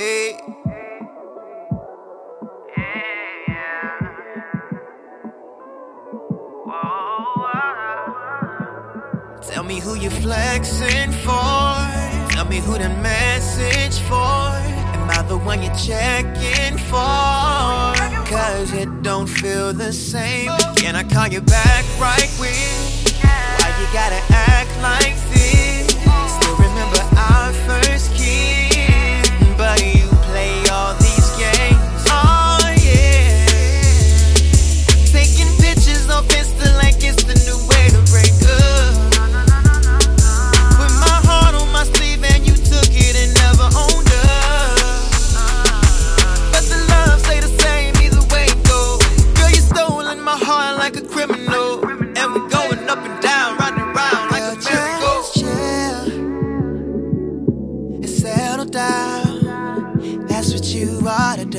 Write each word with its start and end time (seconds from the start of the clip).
Hey. 0.00 0.32
Tell 9.42 9.62
me 9.62 9.78
who 9.80 9.96
you 9.96 10.08
flexing 10.08 11.12
for. 11.24 11.76
Tell 12.30 12.46
me 12.46 12.60
who 12.60 12.78
the 12.78 12.88
message 13.02 13.98
for. 14.08 14.16
Am 14.96 15.10
I 15.10 15.22
the 15.28 15.36
one 15.36 15.62
you're 15.62 15.74
checking 15.74 16.78
for? 16.78 17.92
Cause 18.32 18.72
it 18.72 19.02
don't 19.02 19.26
feel 19.26 19.74
the 19.74 19.92
same. 19.92 20.50
Can 20.76 20.96
I 20.96 21.04
call 21.04 21.28
you 21.28 21.42
back 21.42 21.84
right 22.00 22.30
when? 22.38 22.89
what 60.60 60.74
you 60.74 61.00
ought 61.06 61.38
to 61.38 61.46
do 61.46 61.58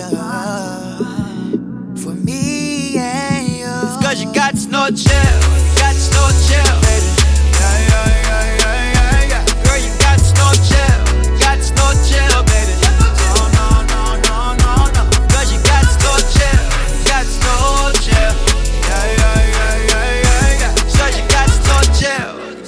for 2.04 2.14
me 2.14 3.00
and 3.00 3.48
you. 3.48 3.66
Cause 4.06 4.22
you 4.22 4.32
got 4.32 4.54
no 4.70 4.90
chill, 4.90 5.18
you 5.58 5.74
got 5.82 5.98
no 6.14 6.30
chill, 6.46 6.74
baby. 6.86 7.10
Yeah, 7.58 7.78
yeah, 7.90 8.06
yeah, 8.28 8.46
yeah, 8.62 8.94
yeah, 8.94 9.32
yeah. 9.32 9.44
Girl, 9.66 9.80
you 9.82 9.90
got 9.98 10.22
no 10.38 10.54
chill, 10.70 11.02
got 11.40 11.58
no 11.78 11.88
chill, 12.06 12.44
baby. 12.44 12.62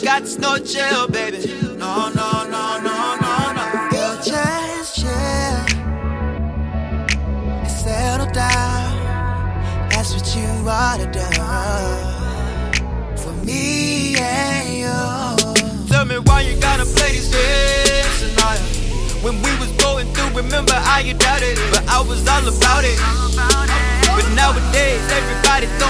Got 0.03 0.40
no 0.40 0.58
chill, 0.58 1.08
baby. 1.08 1.72
da 10.97 11.05
da 11.05 11.30
da. 11.31 12.77
For 13.17 13.33
me 13.45 14.16
and 14.19 14.69
you. 14.81 15.88
Tell 15.89 16.05
me 16.05 16.19
why 16.19 16.41
you 16.41 16.59
gotta 16.59 16.85
play 16.85 17.13
these 17.13 17.30
games 17.30 18.19
tonight. 18.22 18.61
When 19.23 19.41
we 19.41 19.52
was 19.58 19.72
going 19.83 20.08
through, 20.13 20.41
remember 20.41 20.73
how 20.73 21.00
you 21.00 21.13
doubted 21.13 21.58
but 21.72 21.88
I 21.88 22.02
was 22.02 22.27
all 22.27 22.47
about 22.47 22.83
it. 22.83 23.00
But 24.16 24.27
nowadays, 24.35 25.02
everybody. 25.11 25.83